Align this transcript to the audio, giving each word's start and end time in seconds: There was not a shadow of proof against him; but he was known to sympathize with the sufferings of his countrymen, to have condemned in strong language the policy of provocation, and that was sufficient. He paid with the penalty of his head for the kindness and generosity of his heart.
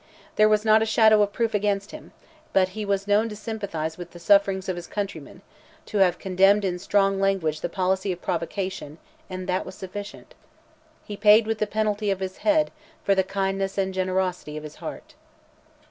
There 0.35 0.49
was 0.49 0.65
not 0.65 0.81
a 0.81 0.85
shadow 0.87 1.21
of 1.21 1.31
proof 1.31 1.53
against 1.53 1.91
him; 1.91 2.11
but 2.53 2.69
he 2.69 2.85
was 2.85 3.05
known 3.05 3.29
to 3.29 3.35
sympathize 3.35 3.99
with 3.99 4.09
the 4.09 4.19
sufferings 4.19 4.67
of 4.67 4.75
his 4.75 4.87
countrymen, 4.87 5.43
to 5.85 5.99
have 5.99 6.17
condemned 6.17 6.65
in 6.65 6.79
strong 6.79 7.19
language 7.19 7.61
the 7.61 7.69
policy 7.69 8.11
of 8.11 8.19
provocation, 8.19 8.97
and 9.29 9.47
that 9.47 9.63
was 9.63 9.75
sufficient. 9.75 10.33
He 11.05 11.15
paid 11.15 11.45
with 11.45 11.59
the 11.59 11.67
penalty 11.67 12.09
of 12.09 12.19
his 12.19 12.37
head 12.37 12.71
for 13.03 13.13
the 13.13 13.23
kindness 13.23 13.77
and 13.77 13.93
generosity 13.93 14.57
of 14.57 14.63
his 14.63 14.77
heart. 14.77 15.13